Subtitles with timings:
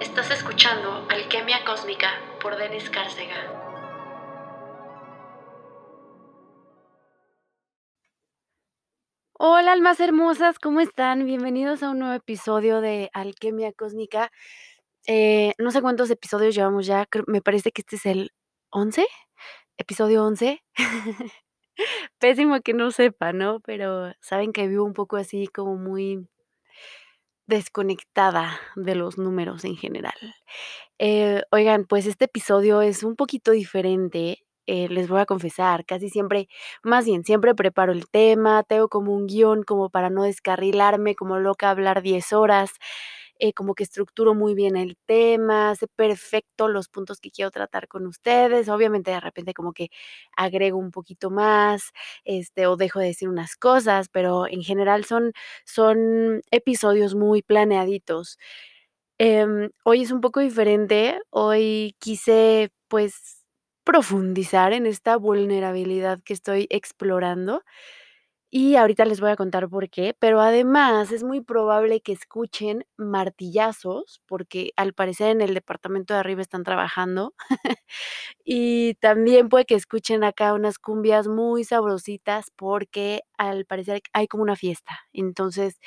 [0.00, 2.08] Estás escuchando Alquimia Cósmica
[2.40, 3.34] por Denis Cárcega.
[9.34, 11.26] Hola, almas hermosas, ¿cómo están?
[11.26, 14.32] Bienvenidos a un nuevo episodio de Alquimia Cósmica.
[15.06, 18.30] Eh, no sé cuántos episodios llevamos ya, me parece que este es el
[18.70, 19.06] 11,
[19.76, 20.62] episodio 11.
[22.18, 23.60] Pésimo que no sepa, ¿no?
[23.60, 26.26] Pero saben que vivo un poco así como muy
[27.50, 30.14] desconectada de los números en general.
[30.98, 34.44] Eh, oigan, pues este episodio es un poquito diferente.
[34.66, 36.48] Eh, les voy a confesar, casi siempre,
[36.84, 41.38] más bien, siempre preparo el tema, tengo como un guion como para no descarrilarme como
[41.38, 42.72] loca hablar 10 horas.
[43.42, 47.88] Eh, como que estructuro muy bien el tema, sé perfecto los puntos que quiero tratar
[47.88, 48.68] con ustedes.
[48.68, 49.88] Obviamente de repente como que
[50.36, 51.92] agrego un poquito más,
[52.24, 55.32] este, o dejo de decir unas cosas, pero en general son,
[55.64, 58.38] son episodios muy planeaditos.
[59.18, 61.20] Em, hoy es un poco diferente.
[61.30, 63.44] Hoy quise, pues,
[63.84, 67.62] profundizar en esta vulnerabilidad que estoy explorando.
[68.52, 72.84] Y ahorita les voy a contar por qué, pero además es muy probable que escuchen
[72.96, 77.32] martillazos, porque al parecer en el departamento de arriba están trabajando.
[78.44, 84.42] y también puede que escuchen acá unas cumbias muy sabrositas, porque al parecer hay como
[84.42, 85.00] una fiesta.
[85.12, 85.78] Entonces,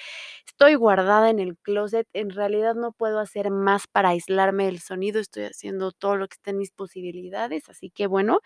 [0.47, 2.07] estoy guardada en el closet.
[2.13, 5.19] En realidad no puedo hacer más para aislarme del sonido.
[5.19, 7.69] Estoy haciendo todo lo que está en mis posibilidades.
[7.69, 8.39] Así que bueno,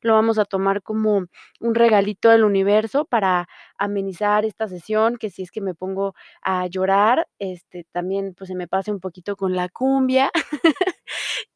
[0.00, 1.26] lo vamos a tomar como
[1.60, 3.46] un regalito del universo para
[3.78, 8.54] amenizar esta sesión, que si es que me pongo a llorar, este, también pues se
[8.54, 10.30] me pase un poquito con la cumbia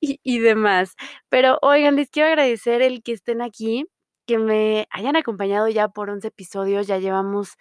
[0.00, 0.94] y, y demás.
[1.28, 3.86] Pero oigan, les quiero agradecer el que estén aquí,
[4.28, 7.56] que me hayan acompañado ya por 11 episodios, ya llevamos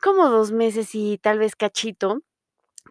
[0.00, 2.20] como dos meses y tal vez cachito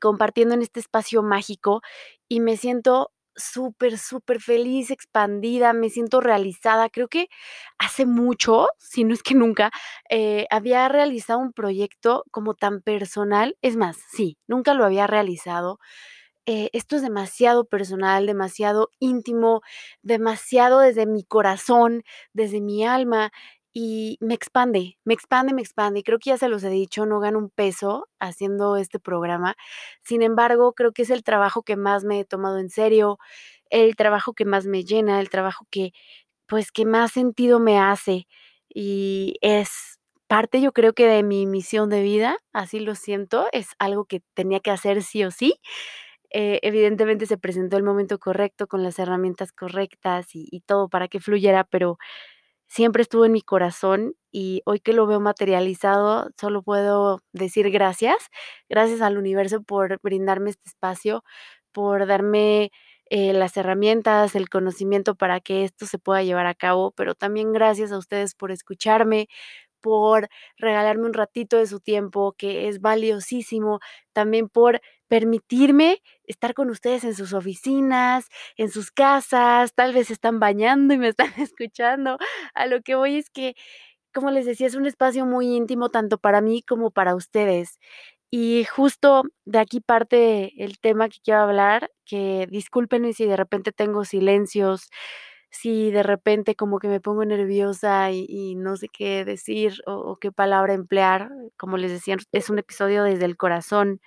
[0.02, 1.82] compartiendo en este espacio mágico
[2.30, 6.90] y me siento súper, súper feliz, expandida, me siento realizada.
[6.90, 7.28] Creo que
[7.78, 9.72] hace mucho, si no es que nunca,
[10.10, 13.58] eh, había realizado un proyecto como tan personal.
[13.62, 15.80] Es más, sí, nunca lo había realizado.
[16.48, 19.62] Eh, esto es demasiado personal, demasiado íntimo,
[20.02, 22.04] demasiado desde mi corazón,
[22.34, 23.32] desde mi alma
[23.74, 26.00] y me expande, me expande, me expande.
[26.00, 29.56] Y creo que ya se los he dicho, no gano un peso haciendo este programa.
[30.04, 33.20] Sin embargo, creo que es el trabajo que más me he tomado en serio,
[33.70, 35.94] el trabajo que más me llena, el trabajo que,
[36.48, 38.28] pues, que más sentido me hace.
[38.70, 43.70] Y es parte, yo creo que de mi misión de vida, así lo siento, es
[43.80, 45.60] algo que tenía que hacer sí o sí.
[46.34, 51.20] Eh, evidentemente se presentó el momento correcto, con las herramientas correctas y, todo para que
[51.20, 51.98] fluyera, pero
[52.68, 58.16] siempre estuvo en mi corazón y hoy que lo veo materializado, solo puedo decir gracias.
[58.70, 61.24] Gracias al universo por brindarme este espacio,
[61.74, 62.72] por darme
[63.10, 67.52] eh, las herramientas, el conocimiento para que esto se pueda llevar a cabo, pero también
[67.54, 69.28] gracias a ustedes por escucharme,
[69.82, 73.80] por regalarme un ratito de su tiempo, que es valiosísimo,
[74.14, 74.82] también por
[75.12, 80.98] permitirme estar con ustedes en sus oficinas, en sus casas, tal vez están bañando y
[80.98, 82.18] me están escuchando.
[82.54, 83.56] A lo que voy es que,
[84.14, 87.78] como les decía, es un espacio muy íntimo tanto para mí como para ustedes.
[88.30, 93.74] Y justo de aquí parte el tema que quiero hablar, que discúlpenme si de repente
[93.74, 94.90] tengo silencios,
[95.50, 100.32] si de repente como que me pongo nerviosa y, no sé qué decir o, qué
[100.32, 104.00] palabra emplear, como les decía, es un episodio desde el corazón,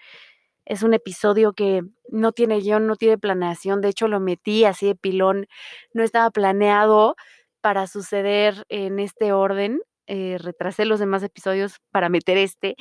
[0.66, 4.86] es un episodio que no tiene guion, no tiene planeación, de hecho lo metí así
[4.86, 5.46] de pilón,
[5.94, 7.16] no estaba planeado
[7.60, 12.76] para suceder en este orden, eh, retrasé los demás episodios para meter este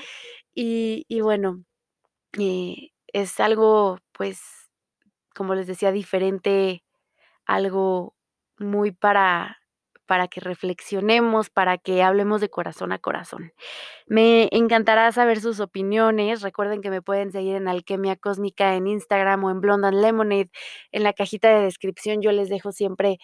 [0.55, 1.63] y, bueno,
[2.39, 4.41] eh, es algo pues,
[5.35, 6.83] como les decía, diferente,
[7.45, 8.15] algo
[8.59, 9.57] muy para
[10.05, 13.53] para que reflexionemos, para que hablemos de corazón a corazón.
[14.07, 16.41] Me encantará saber sus opiniones.
[16.41, 20.51] Recuerden que me pueden seguir en Alquimia Cósmica en Instagram o en Blonde and Lemonade.
[20.91, 23.17] En la cajita de descripción yo les dejo siempre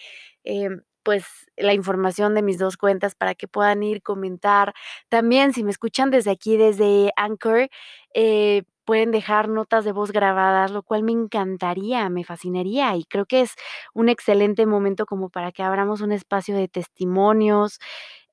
[0.44, 0.70] eh,
[1.04, 1.26] pues
[1.58, 4.74] la información de mis dos cuentas para que puedan ir, comentar.
[5.10, 7.70] También si me escuchan desde aquí, desde Anchor,
[8.14, 13.28] eh, pueden dejar notas de voz grabadas, lo cual me encantaría, me fascinaría y creo
[13.28, 13.54] que es
[13.94, 17.80] un excelente momento como para que abramos un espacio de testimonios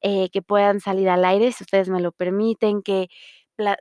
[0.02, 3.08] eh, que puedan salir al aire, si ustedes me lo permiten, que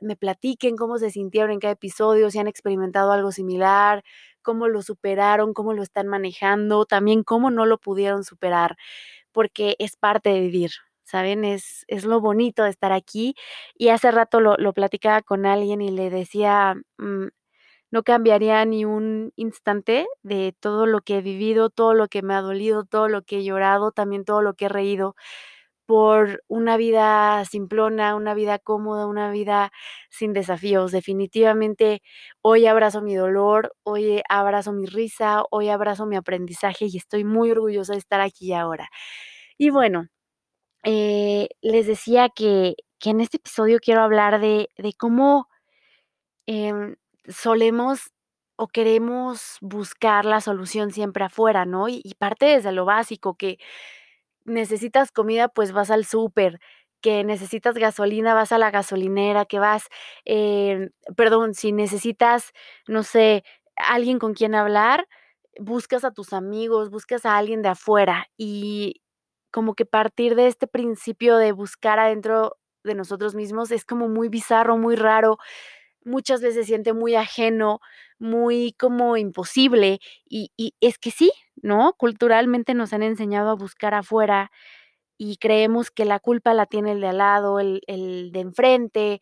[0.02, 4.04] me platiquen cómo se sintieron en cada episodio, si han experimentado algo similar,
[4.42, 8.76] cómo lo superaron, cómo lo están manejando, también cómo no lo pudieron superar,
[9.32, 10.72] porque es parte de vivir.
[11.06, 11.44] ¿Saben?
[11.44, 13.34] Es, es lo bonito de estar aquí.
[13.76, 17.26] Y hace rato lo, lo platicaba con alguien y le decía, mm,
[17.90, 22.34] no cambiaría ni un instante de todo lo que he vivido, todo lo que me
[22.34, 25.14] ha dolido, todo lo que he llorado, también todo lo que he reído,
[25.86, 29.70] por una vida simplona, una vida cómoda, una vida
[30.10, 30.90] sin desafíos.
[30.92, 32.02] Definitivamente,
[32.42, 37.52] hoy abrazo mi dolor, hoy abrazo mi risa, hoy abrazo mi aprendizaje y estoy muy
[37.52, 38.88] orgullosa de estar aquí ahora.
[39.58, 40.08] Y bueno,
[40.86, 45.48] eh, les decía que que en este episodio quiero hablar de de cómo,
[46.46, 46.96] em,
[47.28, 48.12] solemos
[48.56, 51.88] o queremos buscar la solución siempre afuera, ¿no?
[51.88, 53.58] Y parte desde lo básico, que
[54.46, 56.60] necesitas comida, pues vas al súper,
[57.02, 59.88] que necesitas gasolina, vas a la gasolinera, que vas,
[60.26, 62.52] em, perdón, si necesitas,
[62.88, 63.44] no sé,
[63.76, 65.08] alguien con quien hablar,
[65.60, 69.02] buscas a tus amigos, buscas a alguien de afuera, y
[69.56, 74.28] como que partir de este principio de buscar adentro de nosotros mismos es como muy
[74.30, 75.38] bizarro, muy raro,
[76.04, 77.80] muchas veces se siente muy ajeno,
[78.18, 81.32] muy como imposible, y y es que sí,
[81.62, 81.94] ¿no?
[81.98, 84.50] Culturalmente nos han enseñado a buscar afuera
[85.18, 89.20] y creemos que la culpa la tiene el de al lado, el el de enfrente,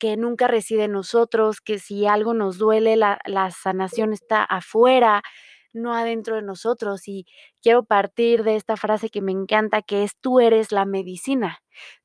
[0.00, 5.22] que nunca reside en nosotros, que si algo nos duele, la la sanación está afuera,
[5.78, 7.08] no adentro de nosotros.
[7.08, 7.26] Y
[7.62, 11.60] quiero partir de esta frase que me encanta, que es: "Tú eres la medicina,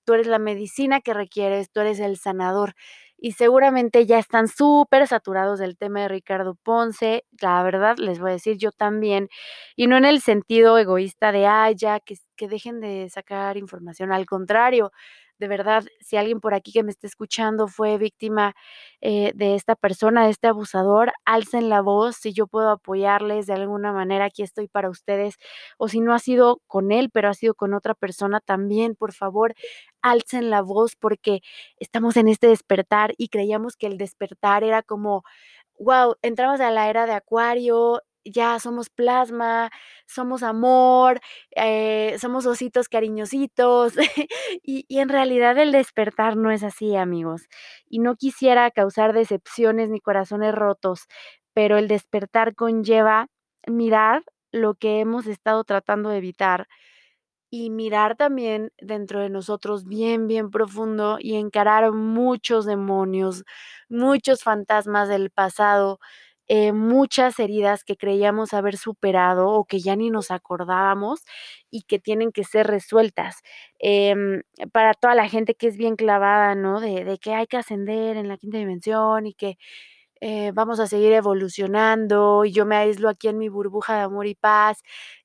[0.06, 2.76] tú eres la medicina que requieres, tú eres el sanador".
[3.18, 8.34] Y seguramente ya están supersaturados del tema de Ricardo Ponce, la verdad, les voy a
[8.34, 9.30] decir, yo también,
[9.78, 14.12] y no en el sentido egoísta de: "Ay, ya, que que dejen de sacar información",
[14.12, 14.92] al contrario,
[15.40, 18.56] de verdad, si alguien por aquí que me esté escuchando fue víctima,
[19.02, 23.54] eh, de esta persona, de este abusador, alcen la voz, si yo puedo apoyarles de
[23.54, 25.36] alguna manera, aquí estoy para ustedes,
[25.78, 29.14] o si no ha sido con él, pero ha sido con otra persona, también, por
[29.14, 29.54] favor,
[30.02, 31.42] alcen la voz, porque
[31.78, 35.24] estamos en este despertar y creíamos que el despertar era como,
[35.78, 39.70] guau, entramos a la era de acuario, ya somos plasma,
[40.08, 41.20] somos amor,
[41.56, 43.94] eh, somos ositos cariñositos,
[44.64, 47.48] y y en realidad el despertar no es así, amigos.
[47.88, 51.08] Y no quisiera causar decepciones ni corazones rotos,
[51.54, 53.28] pero el despertar conlleva
[53.68, 56.68] mirar lo que hemos estado tratando de evitar,
[57.52, 63.44] y mirar también dentro de nosotros bien, bien profundo y encarar muchos demonios,
[63.90, 66.00] muchos fantasmas del pasado,
[66.54, 71.22] eh, muchas heridas que creíamos haber superado o que ya ni nos acordábamos
[71.72, 73.38] y que tienen que ser resueltas.
[73.80, 76.80] Em, para toda la gente que es bien clavada, ¿no?
[76.82, 79.58] De de que hay que ascender en la quinta dimensión y que,
[80.22, 84.28] eh, vamos a seguir evolucionando, y yo me aíslo aquí en mi burbuja de amor
[84.28, 84.82] y paz,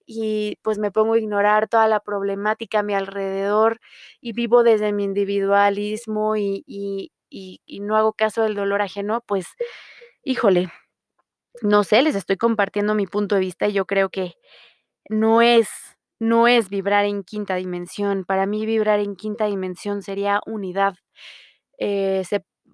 [0.07, 3.81] y pues me pongo a ignorar toda la problemática a mi alrededor,
[4.21, 9.23] y vivo desde mi individualismo y y y y no hago caso del dolor ajeno,
[9.27, 9.47] pues,
[10.25, 10.71] híjole,
[11.63, 14.35] no sé, les estoy compartiendo mi punto de vista, y yo creo que
[15.11, 15.69] no es
[16.21, 18.25] no es vibrar en quinta dimensión.
[18.25, 20.97] Para mí, vibrar en quinta dimensión sería unidad,
[21.79, 22.25] eh,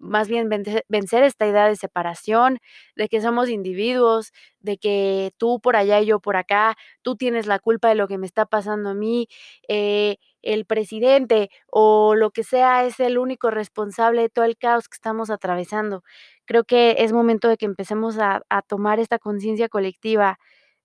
[0.00, 2.58] más bien vence vencer esta idea de separación,
[2.96, 7.46] de que somos individuos, de que tú por allá y yo por acá, tú tienes
[7.46, 9.28] la culpa de lo que me está pasando a mí,
[9.68, 14.88] eh, el presidente o lo que sea es el único responsable de todo el caos
[14.88, 16.02] que estamos atravesando.
[16.46, 20.38] Creo que es momento de que empecemos a a tomar esta conciencia colectiva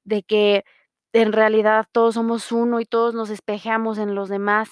[0.05, 0.63] de que
[1.13, 4.71] en realidad todos somos uno y todos nos espejamos en los demás,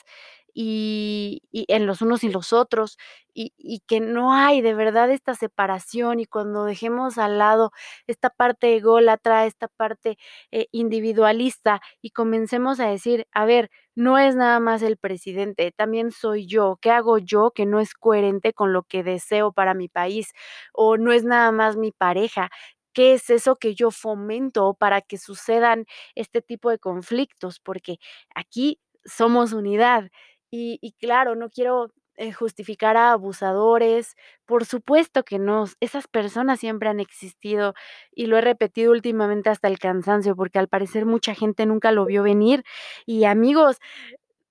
[0.53, 2.97] y y en los unos y los otros,
[3.33, 7.71] y y que no hay de verdad esta separación, y cuando dejemos al lado
[8.07, 10.17] esta parte ególatra, esta parte,
[10.51, 16.11] eh, individualista, y comencemos a decir: "A ver, no es nada más el presidente, también
[16.11, 19.89] soy yo, ¿qué hago yo que no es coherente con lo que deseo para mi
[19.89, 20.31] país?".
[20.73, 22.49] O no es nada más mi pareja,
[22.93, 25.85] ¿qué es eso que yo fomento para que sucedan
[26.15, 27.59] este tipo de conflictos?
[27.59, 27.97] Porque
[28.35, 30.09] aquí somos unidad.
[30.51, 36.59] Y y claro, no quiero, eh, justificar a abusadores, por supuesto que no, esas personas
[36.59, 37.73] siempre han existido,
[38.13, 42.05] y lo he repetido últimamente hasta el cansancio, porque al parecer mucha gente nunca lo
[42.05, 42.63] vio venir.
[43.05, 43.77] Y amigos,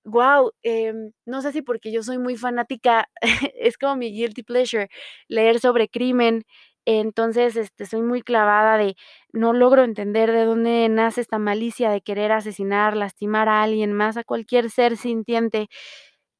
[0.05, 3.09] guau, em, no sé si porque yo soy muy fanática,
[3.55, 4.89] es como mi guilty pleasure
[5.27, 6.43] leer sobre crimen,
[6.85, 8.95] entonces, este, soy muy clavada de
[9.33, 14.15] no logro entender de dónde nace esta malicia de querer asesinar, lastimar a alguien más,
[14.17, 15.67] a cualquier ser sintiente.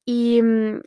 [0.06, 0.80] Y, mm,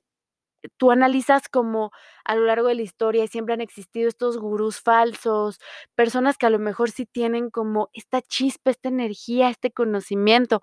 [0.77, 1.91] tú analizas como
[2.25, 5.59] a lo largo de la historia siempre han existido estos gurús falsos,
[5.95, 10.61] personas que a lo mejor sí tienen como esta chispa, esta energía, este conocimiento,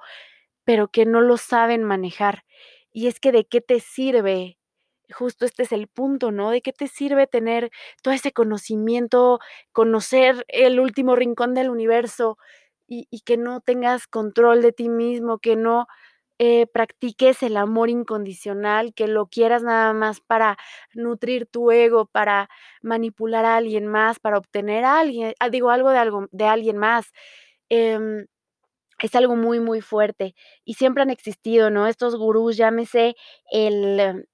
[0.65, 2.45] pero que no lo saben manejar.
[2.93, 4.59] Y es que, ¿de qué te sirve
[5.13, 6.51] justo este es el punto, ¿no?
[6.51, 7.71] ¿De qué te sirve tener
[8.03, 9.41] todo ese conocimiento,
[9.73, 12.39] conocer el último rincón del universo
[12.89, 15.87] y y que no tengas control de ti mismo, que no,
[16.39, 20.57] eh, practiques el amor incondicional, que lo quieras nada más para
[20.95, 22.49] nutrir tu ego, para
[22.83, 26.79] manipular a alguien más, para obtener a alguien ah, digo, algo de algo de alguien
[26.79, 27.13] más?
[27.71, 28.27] Em,
[29.03, 31.87] es algo muy, muy fuerte, y siempre han existido, ¿no?
[31.89, 33.17] Estos gurús, llámese
[33.53, 34.27] el,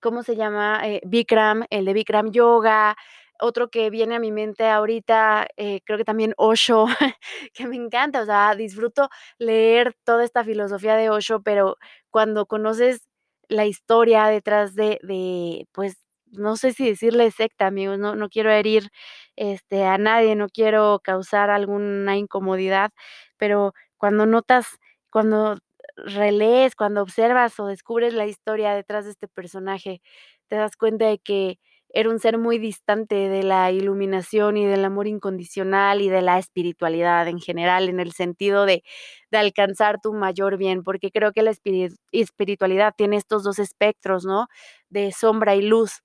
[0.00, 0.80] ¿cómo se llama?
[0.84, 2.96] Eh, Bikram, el de Bikram Yoga,
[3.40, 6.86] otro que viene a mi mente ahorita, eh, creo que también Osho,
[7.54, 11.76] que me encanta, o sea, disfruto leer toda esta filosofía de Osho, pero
[12.10, 13.08] cuando conoces
[13.48, 15.96] la historia detrás de de, pues,
[16.32, 18.90] no sé si decirle secta, amigos, no no quiero herir,
[19.36, 22.90] este, a nadie, no quiero causar alguna incomodidad,
[23.38, 24.66] pero cuando notas,
[25.10, 25.58] cuando
[25.96, 30.02] relees, cuando observas o descubres la historia detrás de este personaje,
[30.48, 31.58] te das cuenta de que
[31.98, 36.38] era un ser muy distante de la iluminación y del amor incondicional y de la
[36.38, 38.82] espiritualidad en general, en el sentido de
[39.30, 44.24] de alcanzar tu mayor bien, porque creo que la espiri espiritualidad tiene estos 2 espectros,
[44.24, 44.46] ¿no?
[44.90, 46.02] De sombra y luz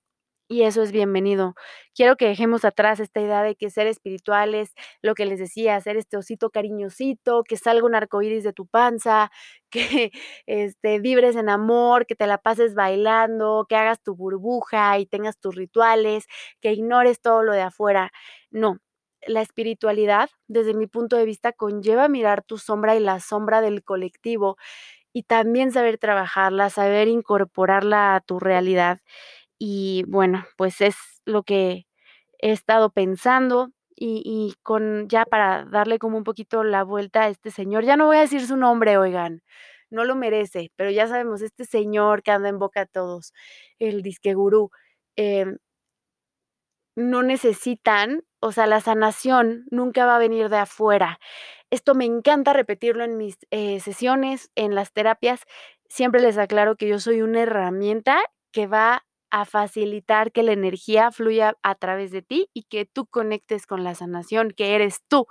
[0.52, 1.56] y eso es bienvenido.
[1.96, 5.80] Quiero que dejemos atrás esta idea de que ser espiritual es lo que les decía,
[5.80, 9.32] ser este osito cariñosito, que salga un arcoíris de tu panza,
[9.72, 10.12] que,
[10.48, 15.40] este, vibres en amor, que te la pases bailando, que hagas tu burbuja y tengas
[15.40, 16.26] tus rituales,
[16.62, 18.12] que ignores todo lo de afuera.
[18.50, 18.78] No,
[19.26, 23.84] la espiritualidad, desde mi punto de vista, conlleva mirar tu sombra y la sombra del
[23.86, 24.58] colectivo,
[25.14, 29.00] y también saber trabajarla, saber incorporarla a tu realidad.
[29.64, 31.86] Y bueno, pues es lo que
[32.40, 37.52] he estado pensando y con ya para darle como un poquito la vuelta a este
[37.52, 39.44] señor, ya no voy a decir su nombre, oigan,
[39.92, 43.34] no lo merece, pero ya sabemos, este señor que anda en boca de todos,
[43.80, 44.72] el disque gurú,
[45.16, 45.58] em
[46.98, 51.20] no necesitan, o sea, la sanación nunca va a venir de afuera.
[51.70, 55.42] Esto me encanta repetirlo en mis, eh, sesiones, en las terapias.
[55.88, 58.20] Siempre les aclaro que yo soy una herramienta
[58.52, 63.06] que va a facilitar que la energía fluya a través de ti y que tú
[63.08, 65.28] conectes con la sanación, que eres tú,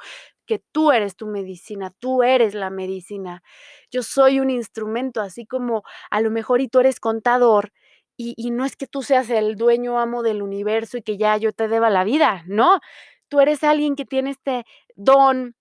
[0.46, 3.42] que tú eres tu medicina, tú eres la medicina.
[3.90, 7.72] Yo soy un instrumento, así como a lo mejor y tú eres contador,
[8.16, 11.36] y y no es que tú seas el dueño, amo del universo y que ya
[11.38, 12.80] yo te deba la vida, no,
[13.28, 14.64] tú eres alguien que tiene este
[14.96, 15.54] don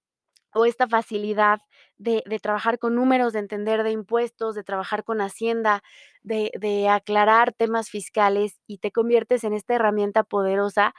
[0.54, 1.60] o esta facilidad
[2.00, 5.84] de de trabajar con números, de entender de impuestos, de trabajar con Hacienda,
[6.24, 10.94] de de aclarar temas fiscales y te conviertes en esta herramienta poderosa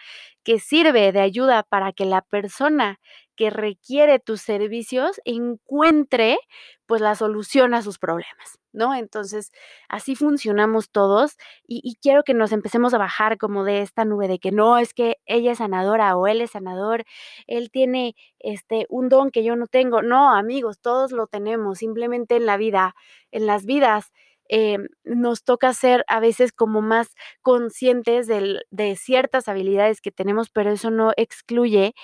[0.44, 3.00] que sirve de ayuda para que la persona
[3.40, 6.38] que requiere tus servicios encuentre,
[6.84, 8.94] pues, la solución a sus problemas, ¿no?
[8.94, 9.50] Entonces,
[9.88, 14.38] así funcionamos todos y quiero que nos empecemos a bajar como de esta nube de
[14.38, 17.04] que no, es que ella es sanadora o él es sanador,
[17.46, 20.02] él tiene, este, un don que yo no tengo.
[20.02, 22.94] No, amigos, todos lo tenemos, simplemente en la vida,
[23.30, 24.12] en las vidas,
[24.52, 30.50] em, nos toca ser a veces como más conscientes del de ciertas habilidades que tenemos,
[30.50, 31.94] pero eso no excluye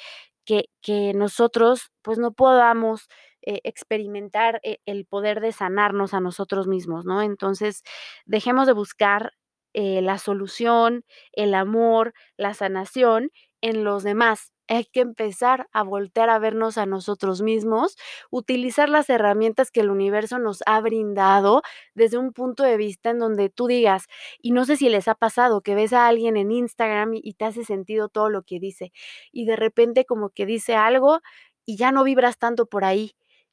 [0.46, 3.08] que nosotros, pues, no podamos,
[3.42, 7.22] eh, experimentar, eh, el poder de sanarnos a nosotros mismos, ¿no?
[7.22, 7.82] Entonces,
[8.26, 9.32] dejemos de buscar,
[9.74, 13.30] eh, la solución, el amor, la sanación
[13.62, 14.52] en los demás.
[14.68, 17.96] Hay que empezar a voltear a vernos a nosotros mismos,
[18.30, 21.62] utilizar las herramientas que el universo nos ha brindado
[21.94, 24.06] desde un punto de vista en donde tú digas
[24.42, 27.44] y no sé si les ha pasado que ves a alguien en Instagram y te
[27.44, 28.92] hace sentido todo lo que dice,
[29.32, 31.20] y de repente como que dice algo
[31.64, 33.12] y ya no vibras tanto por ahí.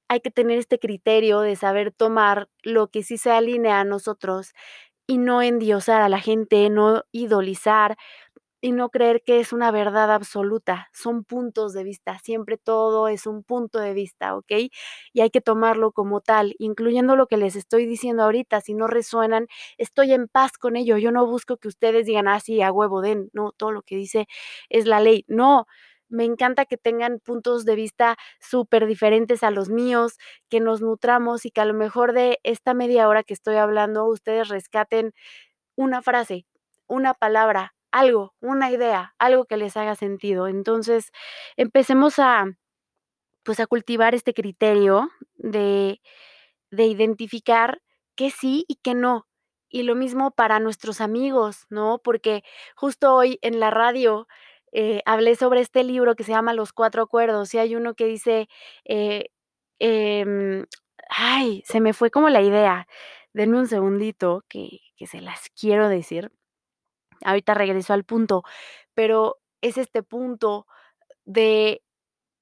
[0.10, 4.54] Hay que tener este criterio de saber tomar lo que sí se alinea a nosotros
[5.08, 7.98] y no endiosar a la gente, no idolizar
[8.64, 10.90] y no creer que es una verdad absoluta.
[10.94, 14.72] Son puntos de vista, siempre todo es un punto de vista, ¿okey?
[15.14, 18.62] Y hay que tomarlo como tal, incluyendo lo que les estoy diciendo ahorita.
[18.62, 20.98] Si no resuenan, estoy en paz con ello.
[20.98, 24.28] Yo no busco que ustedes digan: "Ah, a huevo, den", no, todo lo que dice
[24.70, 25.26] es la ley.
[25.28, 25.66] No,
[26.10, 30.18] me encanta que tengan puntos de vista superdiferentes a los míos,
[30.50, 34.06] que nos nutramos y que a lo mejor de esta media hora que estoy hablando,
[34.06, 35.14] ustedes rescaten
[35.76, 36.46] una frase,
[36.88, 40.48] una palabra, algo, una idea, algo que les haga sentido.
[40.50, 41.12] Entonces,
[41.58, 42.48] empecemos a,
[43.44, 46.02] pues, a cultivar este criterio de
[46.72, 47.82] de identificar
[48.16, 49.28] qué sí y qué no.
[49.70, 52.00] Y lo mismo para nuestros amigos, ¿no?
[52.04, 52.44] Porque
[52.76, 54.28] justo hoy en la radio,
[54.74, 58.06] eh, hablé sobre este libro que se llama Los Cuatro Acuerdos, y hay uno que
[58.08, 58.50] dice,
[58.86, 59.28] eh,
[59.80, 60.66] em,
[61.10, 62.88] ay, se me fue como la idea.
[63.34, 66.32] Denme un segundito que que se las quiero decir.
[67.24, 68.44] Ahorita regreso al punto,
[68.94, 70.68] pero es este punto
[71.26, 71.82] de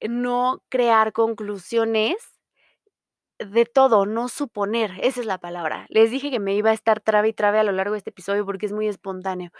[0.00, 2.16] no crear conclusiones
[3.38, 5.86] de todo, no suponer, esa es la palabra.
[5.88, 8.10] Les dije que me iba a estar trabe y trabe a lo largo de este
[8.10, 9.50] episodio porque es muy espontáneo.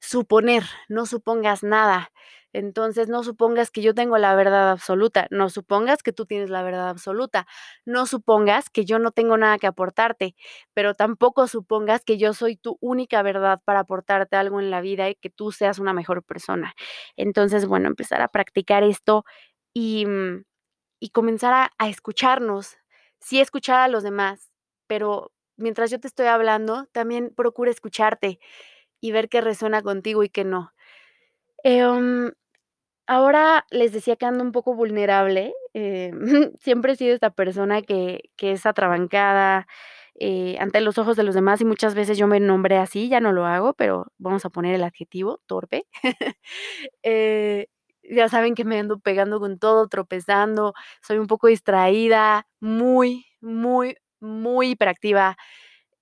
[0.00, 2.10] Suponer, no supongas nada.
[2.52, 6.62] Entonces, no supongas que yo tengo la verdad absoluta, no supongas que tú tienes la
[6.62, 7.46] verdad absoluta,
[7.84, 10.34] no supongas que yo no tengo nada que aportarte,
[10.74, 15.08] pero tampoco supongas que yo soy tu única verdad para aportarte algo en la vida
[15.10, 16.74] y que tú seas una mejor persona.
[17.16, 19.24] Entonces, bueno, empezar a practicar esto
[19.74, 20.44] y, mm,
[21.00, 22.76] y comenzar a, escucharnos,
[23.20, 24.50] sí escuchar a los demás,
[24.86, 28.38] pero mientras yo te estoy hablando, también procura escucharte
[29.00, 30.72] y ver qué resuena contigo y qué no.
[31.64, 32.32] Em,
[33.10, 35.52] ahora les decía que ando un poco vulnerable.
[35.74, 36.12] eh,
[36.60, 39.66] siempre he sido esta persona que, es atrabancada
[40.14, 43.20] eh, ante los ojos de los demás y muchas veces yo me nombré así, ya
[43.20, 45.86] no lo hago, pero vamos a poner el adjetivo, torpe.
[47.02, 47.66] Eh,
[48.04, 53.96] ya saben que me ando pegando con todo, tropezando, soy un poco distraída, muy, muy,
[54.20, 55.36] muy hiperactiva.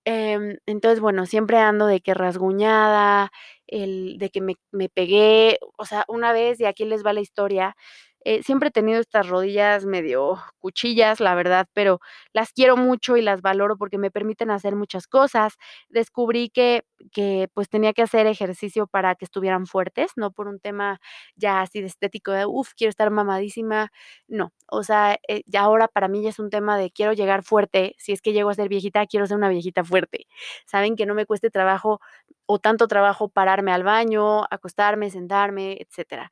[0.05, 3.31] Em, entonces, bueno, siempre ando de que rasguñada,
[3.68, 7.20] el de que me me pegué, o sea, una vez, y aquí les va la
[7.20, 7.76] historia,
[8.25, 12.00] eh, siempre he tenido estas rodillas medio cuchillas, la verdad, pero
[12.32, 15.54] las quiero mucho y las valoro porque me permiten hacer muchas cosas.
[15.88, 16.82] Descubrí que
[17.12, 20.98] que, pues, tenía que hacer ejercicio para que estuvieran fuertes, no por un tema
[21.37, 23.90] ya así de estético de: "Uf, quiero estar mamadísima",
[24.28, 27.44] no, o sea, eh, ya ahora para mí ya es un tema de quiero llegar
[27.44, 30.26] fuerte, si es que llego a ser viejita, quiero ser una viejita fuerte.
[30.66, 32.00] Saben, que no me cueste trabajo
[32.49, 36.31] o tanto trabajo pararme al baño, acostarme, sentarme, etcétera.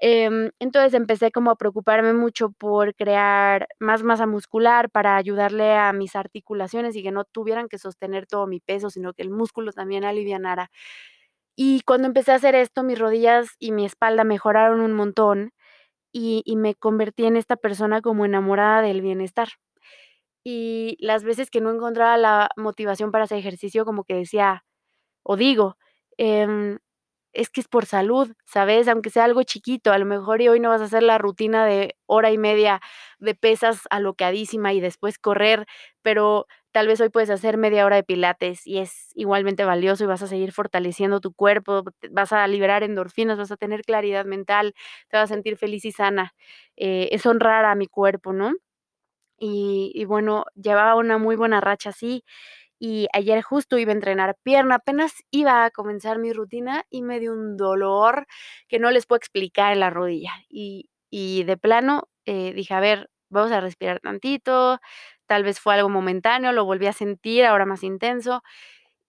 [0.00, 5.92] Em, entonces empecé como a preocuparme mucho por crear más masa muscular para ayudarle a
[5.92, 9.72] mis articulaciones y que no tuvieran que sostener todo mi peso, sino que el músculo
[9.72, 10.70] también alivianara.
[11.56, 15.52] Y cuando empecé a hacer esto, mis rodillas y mi espalda mejoraron un montón
[16.12, 19.48] y y me convertí en esta persona como enamorada del bienestar.
[20.44, 24.64] Y las veces que no encontraba la motivación para hacer ejercicio, como que decía,
[25.24, 25.78] o digo,
[26.18, 26.78] em,
[27.32, 28.86] es que es por salud, ¿sabes?
[28.88, 31.66] Aunque sea algo chiquito, a lo mejor y hoy no vas a hacer la rutina
[31.66, 32.80] de hora y media
[33.18, 35.66] de pesas alocadísima y después correr,
[36.02, 40.06] pero tal vez hoy puedes hacer media hora de pilates y es igualmente valioso y
[40.08, 44.74] vas a seguir fortaleciendo tu cuerpo, vas a liberar endorfinas, vas a tener claridad mental,
[45.08, 46.34] te vas a sentir feliz y sana.
[46.76, 48.52] Eh, es honrar a mi cuerpo, ¿no?
[49.38, 52.24] Y y bueno, llevaba una muy buena racha así,
[52.84, 57.20] y ayer justo iba a entrenar pierna, apenas iba a comenzar mi rutina y me
[57.20, 58.26] dio un dolor
[58.68, 60.32] que no les puedo explicar en la rodilla.
[61.10, 64.80] Y de plano, eh, dije: "A ver, vamos a respirar tantito",
[65.26, 68.42] tal vez fue algo momentáneo, lo volví a sentir, ahora más intenso,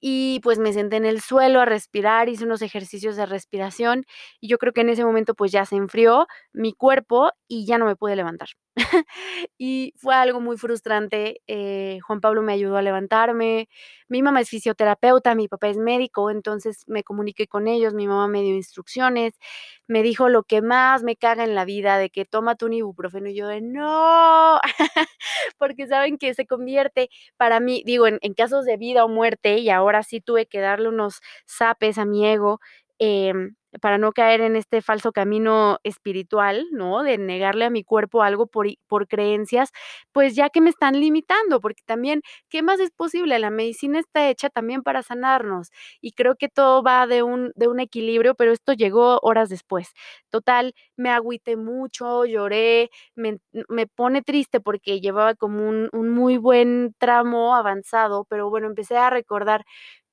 [0.01, 4.05] y pues me senté en el suelo a respirar, hice unos ejercicios de respiración,
[4.41, 7.77] y yo creo que en ese momento, pues ya se enfrió mi cuerpo y ya
[7.79, 8.49] no me pude levantar.
[9.57, 13.69] Y fue algo muy frustrante, eh, Juan Pablo me ayudó a levantarme,
[14.09, 18.27] mi mamá es fisioterapeuta, mi papá es médico, entonces me comuniqué con ellos, mi mamá
[18.27, 19.33] me dio instrucciones,
[19.87, 23.29] me dijo lo que más me caga en la vida, de que tómate un ibuprofeno,
[23.29, 24.59] y yo de: "No",
[25.59, 29.59] porque saben que se convierte para mí, digo, en en casos de vida o muerte,
[29.59, 32.59] y ahora sí tuve que darle unos zapes a mi ego,
[32.99, 37.03] em, para no caer en este falso camino espiritual, ¿no?
[37.03, 39.71] De negarle a mi cuerpo algo por por creencias,
[40.11, 43.39] pues ya que me están limitando, porque también, ¿qué más es posible?
[43.39, 45.69] La medicina está hecha también para sanarnos,
[46.01, 49.89] y creo que todo va de un de un equilibrio, pero esto llegó horas después.
[50.29, 53.37] Total, me agüité mucho, lloré, me
[53.69, 58.97] me pone triste porque llevaba como un un muy buen tramo avanzado, pero bueno, empecé
[58.97, 59.63] a recordar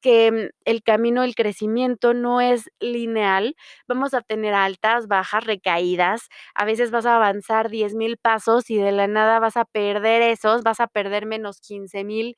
[0.03, 3.57] que, mm, el camino del crecimiento no es lineal,
[3.89, 8.93] vamos a tener altas, bajas, recaídas, a veces vas a avanzar 10,000 pasos y de
[8.93, 12.37] la nada vas a perder esos, vas a perder menos 15,000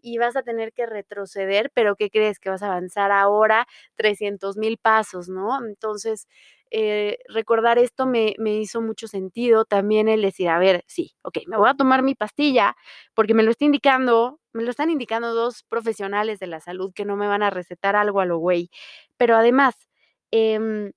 [0.00, 2.38] y vas a tener que retroceder, pero ¿qué crees?
[2.38, 5.58] Que vas a avanzar ahora 300,000 pasos, ¿no?
[5.66, 6.28] Entonces,
[6.70, 11.44] eh, recordar esto me me hizo mucho sentido, también el decir: "A ver, sí, okey,
[11.46, 12.76] me voy a tomar mi pastilla,
[13.14, 17.04] porque me lo está indicando me lo están indicando 2 profesionales de la salud que
[17.06, 18.70] no me van a recetar algo a lo güey".
[19.18, 19.76] Pero además,
[20.32, 20.92] em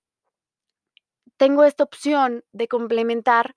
[1.40, 3.56] tengo esta opción de complementar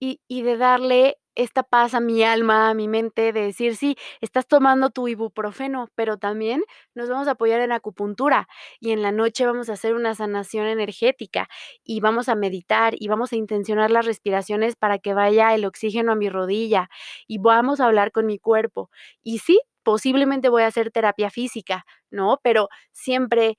[0.00, 4.46] y de darle esta paz a mi alma, a mi mente, de decir: "Sí, estás
[4.46, 6.62] tomando tu ibuprofeno, pero también
[6.94, 8.48] nos vamos a apoyar en acupuntura,
[8.80, 11.48] y en la noche vamos a hacer una sanación energética,
[11.84, 16.12] y vamos a meditar, y vamos a intencionar las respiraciones para que vaya el oxígeno
[16.12, 16.88] a mi rodilla,
[17.26, 18.90] y vamos a hablar con mi cuerpo".
[19.22, 22.40] Y sí, posiblemente voy a hacer terapia física, ¿no?
[22.42, 23.58] Pero siempre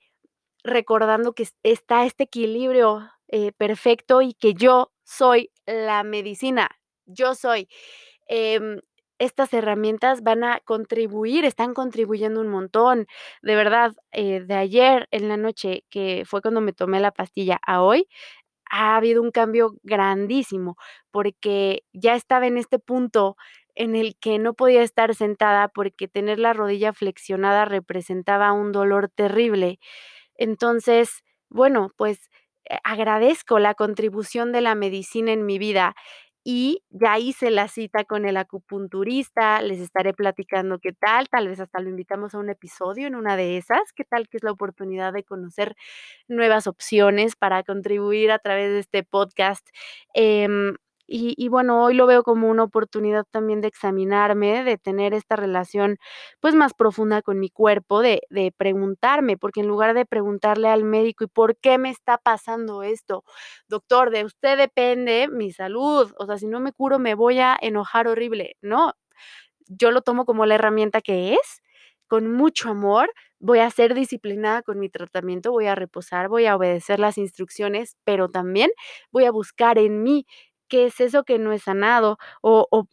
[0.64, 6.70] recordando que está este equilibrio, eh, perfecto y que yo soy la medicina,
[7.06, 7.68] yo soy,
[8.28, 8.80] em,
[9.18, 13.06] estas herramientas van a contribuir, están contribuyendo un montón.
[13.42, 17.58] De verdad, eh, de ayer en la noche, que fue cuando me tomé la pastilla,
[17.66, 18.08] a hoy,
[18.70, 20.76] ha habido un cambio grandísimo,
[21.10, 23.36] porque ya estaba en este punto
[23.74, 29.08] en el que no podía estar sentada, porque tener la rodilla flexionada representaba un dolor
[29.14, 29.78] terrible.
[30.36, 32.18] Entonces, bueno, pues,
[32.70, 35.94] eh, agradezco la contribución de la medicina en mi vida
[36.48, 41.58] y ya hice la cita con el acupunturista, les estaré platicando qué tal, tal vez
[41.58, 44.52] hasta lo invitamos a un episodio en una de esas, qué tal que es la
[44.52, 45.74] oportunidad de conocer
[46.28, 49.66] nuevas opciones para contribuir a través de este podcast,
[50.14, 50.76] em,
[51.08, 55.98] y bueno, hoy lo veo como una oportunidad también de examinarme, de tener esta relación,
[56.40, 60.84] pues, más profunda con mi cuerpo, de de preguntarme, porque en lugar de preguntarle al
[60.84, 63.24] médico: "¿Y por qué me está pasando esto?
[63.68, 67.56] Doctor, de usted depende mi salud, o sea, si no me curo, me voy a
[67.60, 68.56] enojar horrible".
[68.62, 68.92] No,
[69.68, 71.62] yo lo tomo como la herramienta que es,
[72.08, 76.56] con mucho amor, voy a ser disciplinada con mi tratamiento, voy a reposar, voy a
[76.56, 78.70] obedecer las instrucciones, pero también
[79.12, 80.26] voy a buscar en mí
[80.68, 82.88] qué es eso que no he sanado, o o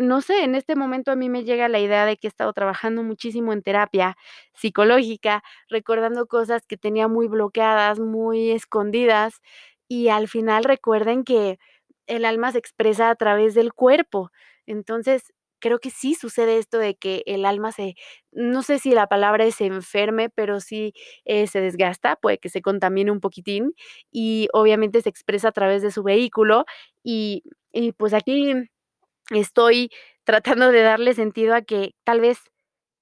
[0.00, 2.52] no sé, en este momento a mí me llega la idea de que he estado
[2.54, 4.16] trabajando muchísimo en terapia
[4.54, 9.40] psicológica, recordando cosas que tenía muy bloqueadas, muy escondidas,
[9.88, 11.58] y al final recuerden que
[12.06, 14.30] el alma se expresa a través del cuerpo.
[14.66, 15.32] Entonces,
[15.66, 17.94] creo que sí sucede esto de que el alma se
[18.32, 20.92] no sé si la palabra es enferme, pero sí,
[21.24, 23.74] eh, se desgasta, puede que se contamine un poquitín
[24.12, 26.64] y obviamente se expresa a través de su vehículo
[27.04, 28.54] y y pues aquí
[29.30, 29.90] estoy
[30.24, 32.38] tratando de darle sentido a que tal vez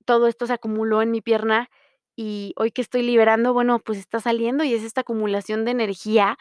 [0.06, 1.70] todo esto se acumuló en mi pierna
[2.16, 6.36] y hoy que estoy liberando, bueno, pues está saliendo y es esta acumulación de energía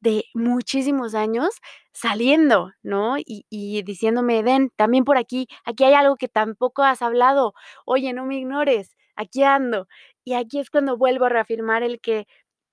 [0.00, 1.50] de muchísimos años
[1.92, 3.16] saliendo, ¿no?
[3.26, 7.54] Y diciéndome: "Ven, también por aquí, aquí hay algo que tampoco has hablado,
[7.86, 9.88] oye, no me ignores, aquí ando".
[10.24, 12.26] Y aquí es cuando vuelvo a reafirmar el que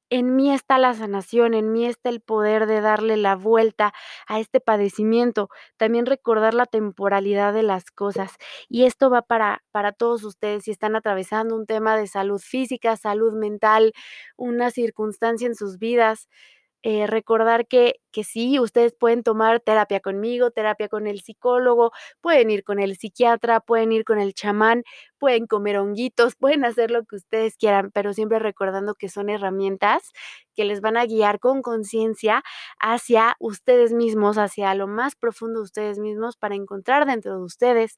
[0.09, 3.93] en mí está la sanación, en mí está el poder de darle la vuelta
[4.27, 8.33] a este padecimiento, también recordar la temporalidad de las cosas.
[8.69, 12.95] Y esto va para para todos ustedes, si están atravesando un tema de salud física,
[12.97, 13.93] salud mental,
[14.38, 16.29] una circunstancia en sus vidas,
[16.84, 21.91] eh, recordar que que sí, ustedes pueden tomar terapia conmigo, terapia con el psicólogo,
[22.22, 24.84] pueden ir con el psiquiatra, pueden ir con el chamán,
[25.17, 30.12] pueden comer honguitos, pueden hacer lo que ustedes quieran, pero siempre recordando que son herramientas
[30.56, 32.43] que les van a guiar con conciencia
[32.80, 37.98] hacia ustedes mismos, hacia lo más profundo de ustedes mismos, para encontrar dentro de ustedes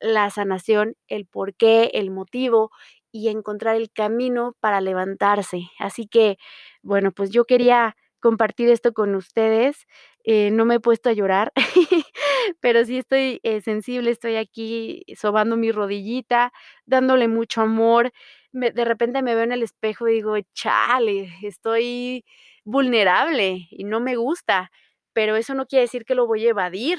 [0.00, 2.70] la sanación, el porqué, el motivo
[3.12, 5.70] y encontrar el camino para levantarse.
[5.78, 6.36] Así que,
[6.82, 9.86] bueno, pues yo quería compartir esto con ustedes,
[10.24, 11.52] eh, no me he puesto a llorar,
[12.60, 16.52] pero sí estoy, eh, sensible, estoy aquí sobando mi rodillita,
[16.86, 18.12] dándole mucho amor.
[18.52, 22.24] De repente me veo en el espejo y digo: "Chale, estoy
[22.64, 24.70] vulnerable y no me gusta",
[25.12, 26.98] pero eso no quiere decir que lo voy a evadir,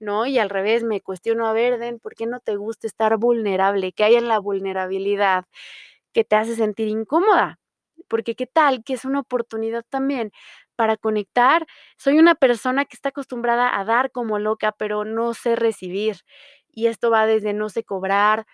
[0.00, 0.26] ¿no?
[0.26, 3.92] Y al revés, me cuestiono, a ver, Den, ¿por qué no te gusta estar vulnerable?
[3.92, 5.44] ¿Qué hay en la vulnerabilidad
[6.12, 7.57] que te hace sentir incómoda?
[8.08, 10.32] Porque, ¿qué tal que es una oportunidad también
[10.76, 11.66] para conectar?
[11.98, 16.18] Soy una persona que está acostumbrada a dar como loca, pero no sé recibir,
[16.70, 18.46] y esto va desde no sé cobrar,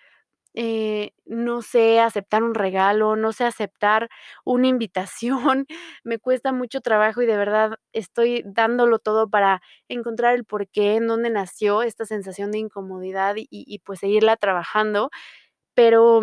[0.55, 4.09] eh, no sé aceptar un regalo, no sé aceptar
[4.45, 5.67] una invitación,
[6.05, 11.07] me cuesta mucho trabajo y de verdad estoy dándolo todo para encontrar el porqué, en
[11.07, 15.09] dónde nació esta sensación de incomodidad y y pues seguirla trabajando,
[15.75, 16.21] pero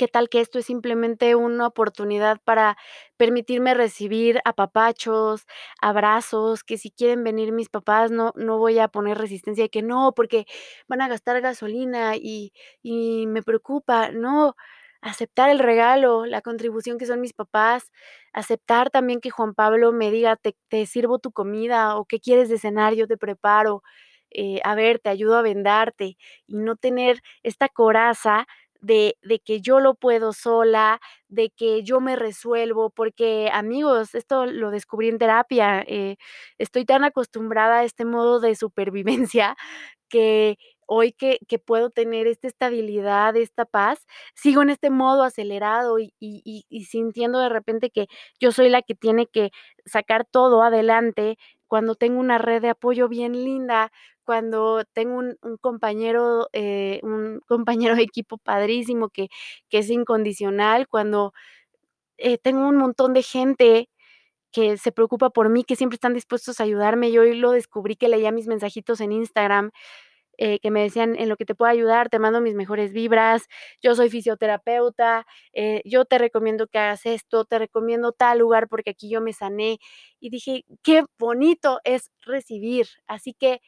[0.00, 2.78] ¿qué tal que esto es simplemente una oportunidad para
[3.18, 5.46] permitirme recibir apapachos,
[5.82, 9.82] abrazos, que si quieren venir mis papás, no no voy a poner resistencia de que
[9.82, 10.46] no, porque
[10.88, 14.56] van a gastar gasolina y y me preocupa, no,
[15.02, 17.92] aceptar el regalo, la contribución que son mis papás,
[18.32, 22.48] aceptar también que Juan Pablo me diga: "Te te sirvo tu comida", o "¿Qué quieres
[22.50, 22.94] de cenar?
[22.94, 23.82] Yo te preparo",
[24.30, 28.46] eh, "A ver, te ayudo a vendarte", y no tener esta coraza
[28.80, 34.46] de de que yo lo puedo sola, de que yo me resuelvo, porque, amigos, esto
[34.46, 36.16] lo descubrí en terapia, eh,
[36.58, 39.56] estoy tan acostumbrada a este modo de supervivencia
[40.08, 45.98] que hoy que que puedo tener esta estabilidad, esta paz, sigo en este modo acelerado
[45.98, 48.08] y y y y sintiendo de repente que
[48.40, 49.50] yo soy la que tiene que
[49.86, 51.38] sacar todo adelante,
[51.68, 53.92] cuando tengo una red de apoyo bien linda,
[54.30, 59.28] cuando tengo un compañero, eh, un compañero de equipo padrísimo que
[59.72, 61.32] es incondicional, cuando
[62.18, 63.88] eh, tengo un montón de gente
[64.52, 67.12] que se preocupa por mí, que siempre están dispuestos a ayudarme.
[67.12, 69.70] Yo hoy lo descubrí que leía mis mensajitos en Instagram,
[70.38, 73.48] eh, que me decían, en lo que te puedo ayudar, te mando mis mejores vibras,
[73.82, 75.26] yo soy fisioterapeuta,
[75.84, 79.78] yo te recomiendo que hagas esto, te recomiendo tal lugar porque aquí yo me sané.
[80.20, 82.86] Y dije, qué bonito es recibir.
[83.08, 83.60] Así que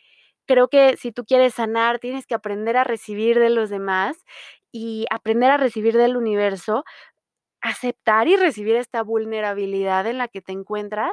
[0.46, 4.24] creo que si tú quieres sanar, tienes que aprender a recibir de los demás
[4.72, 6.85] y aprender a recibir del universo
[7.61, 11.12] aceptar y recibir esta vulnerabilidad en la que te encuentras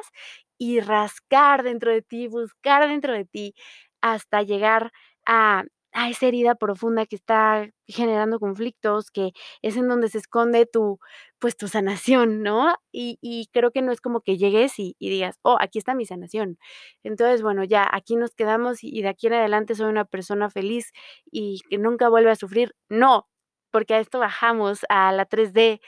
[0.58, 3.54] y rascar dentro de ti, buscar dentro de ti
[4.02, 4.92] hasta llegar
[5.26, 9.30] a, a esa herida profunda que está generando conflictos, que
[9.62, 10.98] es en donde se esconde tu,
[11.40, 12.74] pues tu sanación, ¿no?
[12.92, 15.94] Y, y creo que no es como que llegues y, y, digas, oh, aquí está
[15.94, 16.58] mi sanación.
[17.02, 20.92] Entonces, bueno, ya aquí nos quedamos y, de aquí en adelante soy una persona feliz
[21.30, 22.74] y que nunca vuelve a sufrir.
[22.88, 23.28] No,
[23.70, 25.80] porque a esto bajamos a la 3D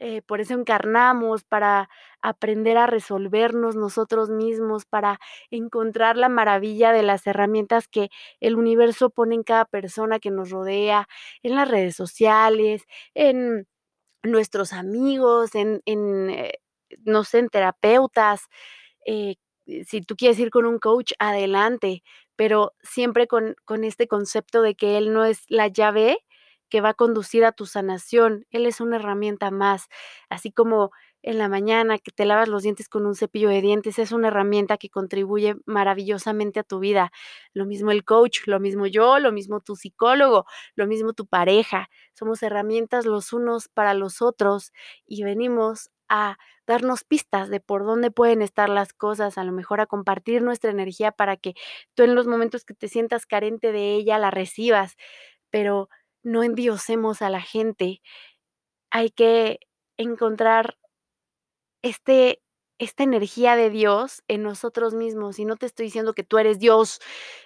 [0.00, 1.88] eh, por eso encarnamos, para
[2.22, 5.18] aprender a resolvernos nosotros mismos, para
[5.50, 8.08] encontrar la maravilla de las herramientas que
[8.40, 11.08] el universo pone en cada persona que nos rodea,
[11.42, 13.66] en las redes sociales, en
[14.22, 16.52] nuestros amigos, en, en eh,
[17.04, 18.42] no sé, en terapeutas.
[19.06, 19.36] Eh,
[19.86, 22.02] si tú quieres ir con un coach, adelante,
[22.36, 26.18] pero siempre con, con este concepto de que él no es la llave
[26.70, 28.46] que va a conducir a tu sanación.
[28.50, 29.86] Él es una herramienta más,
[30.30, 30.90] así como
[31.22, 34.28] en la mañana que te lavas los dientes con un cepillo de dientes, es una
[34.28, 37.10] herramienta que contribuye maravillosamente a tu vida.
[37.52, 41.88] Lo mismo el coach, lo mismo yo, lo mismo tu psicólogo, lo mismo tu pareja.
[42.14, 44.72] Somos herramientas los unos para los otros
[45.06, 49.80] y venimos a darnos pistas de por dónde pueden estar las cosas, a lo mejor
[49.80, 51.54] a compartir nuestra energía para que
[51.94, 54.96] tú en los momentos que te sientas carente de ella la recibas,
[55.50, 55.88] pero
[56.22, 58.02] no endiosemos a la gente.
[58.90, 59.60] Hay que
[59.98, 60.77] encontrar
[61.82, 62.40] este,
[62.78, 65.38] esta energía de Dios en nosotros mismos.
[65.38, 67.00] Y no te estoy diciendo que tú eres Dios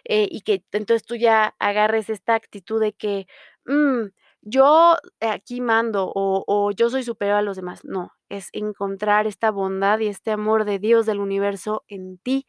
[0.05, 3.27] eh, y que entonces tú ya agarres esta actitud de que
[3.66, 4.09] mm,
[4.42, 7.85] yo aquí mando o, o yo soy superior a los demás.
[7.85, 12.47] No, es encontrar esta bondad y este amor de Dios del universo en ti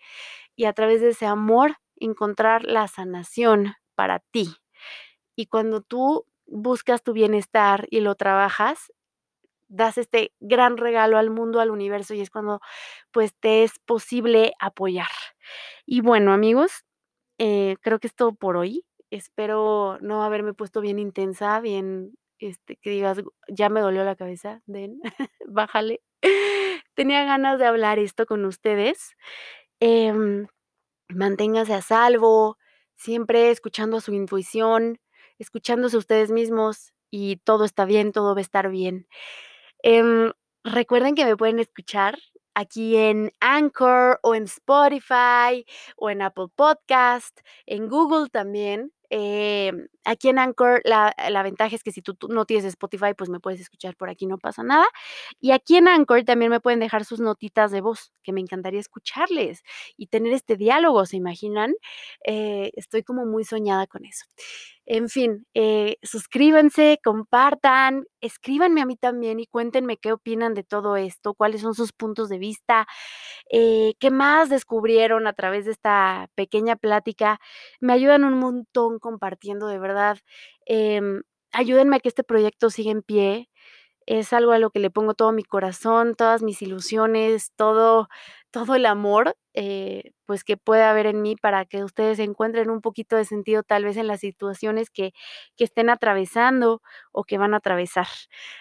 [0.56, 4.56] y a través de ese amor encontrar la sanación para ti.
[5.36, 8.91] Y cuando tú buscas tu bienestar y lo trabajas,
[9.74, 12.62] das este gran regalo al mundo, al universo, y es cuando
[13.12, 15.08] pues te es posible apoyar.
[15.86, 16.86] Y bueno, amigos,
[17.40, 18.86] eh, creo que es todo por hoy.
[19.12, 24.62] Espero no haberme puesto bien intensa, bien, este, que digas, ya me dolió la cabeza,
[24.68, 25.02] den,
[25.48, 26.02] bájale.
[26.96, 29.16] Tenía ganas de hablar esto con ustedes.
[29.80, 30.14] Eh,
[31.10, 32.58] manténganse a salvo,
[32.96, 35.00] siempre escuchando a su intuición,
[35.40, 39.08] escuchándose ustedes mismos y todo está bien, todo va a estar bien.
[39.84, 40.32] Em,
[40.63, 42.17] recuerden que me pueden escuchar
[42.56, 45.65] aquí en Anchor o en Spotify
[45.98, 48.93] o en Apple Podcast, en Google también.
[49.10, 53.39] Em, aquí en Anchor la, ventaja es que si tú, no tienes Spotify, pues me
[53.39, 54.86] puedes escuchar por aquí, no pasa nada.
[55.39, 58.80] Y aquí en Anchor también me pueden dejar sus notitas de voz, que me encantaría
[58.80, 59.63] escucharles
[59.98, 61.74] y tener este diálogo, ¿se imaginan?
[62.26, 64.26] Eh, estoy como muy soñada con eso.
[64.86, 70.98] En fin, eh, suscríbanse, compartan, escríbanme a mí también y cuéntenme qué opinan de todo
[70.98, 72.86] esto, cuáles son sus puntos de vista,
[73.50, 77.39] eh, qué más descubrieron a través de esta pequeña plática.
[77.80, 80.18] Me ayudan un montón compartiendo, de verdad.
[80.68, 81.02] Eh,
[81.52, 83.50] ayúdenme a que este proyecto siga en pie.
[84.08, 88.10] Es algo a lo que le pongo todo mi corazón, todas mis ilusiones, todo,
[88.52, 92.82] todo el amor eh, pues que pueda haber en mí para que ustedes encuentren un
[92.82, 95.13] poquito de sentido tal vez en las situaciones que,
[95.58, 98.08] que estén atravesando o que van a atravesar.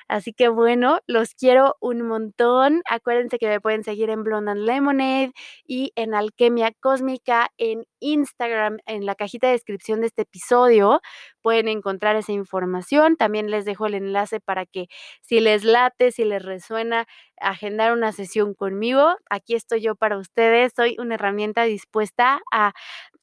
[0.08, 2.82] Así que bueno, los quiero un montón.
[2.88, 5.32] Acuérdense que me pueden seguir en Blonde and Lemonade
[5.66, 8.78] y en Alquimia Cósmica en Instagram.
[8.86, 11.00] En la cajita de descripción de este episodio
[11.40, 13.16] pueden encontrar esa información.
[13.16, 14.88] También les dejo el enlace para que
[15.22, 17.06] si les late, si les resuena,
[17.40, 19.16] agendar una sesión conmigo.
[19.30, 22.72] Aquí estoy yo para ustedes soy una herramienta dispuesta a,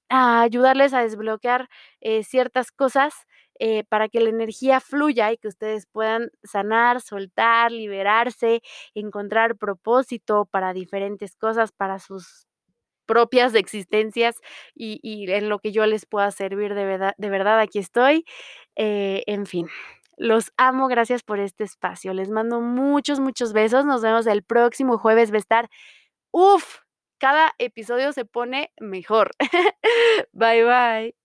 [0.09, 1.69] ayudarles a desbloquear
[2.01, 3.13] eh, ciertas cosas
[3.59, 8.61] eh, para que la energía fluya y que ustedes puedan sanar, soltar, liberarse,
[8.95, 12.47] encontrar propósito para diferentes cosas, para sus
[13.05, 14.35] propias existencias
[14.73, 18.25] y, y en lo que yo les pueda servir de verdad, de verdad aquí estoy.
[18.75, 19.67] Eh, en fin,
[20.17, 22.13] los amo, gracias por este espacio.
[22.13, 23.85] Les mando muchos, muchos besos.
[23.85, 25.31] Nos vemos el próximo jueves.
[25.31, 25.69] Va a estar,
[26.31, 26.79] uff,
[27.19, 29.31] cada episodio se pone mejor.
[30.33, 31.15] bye bye.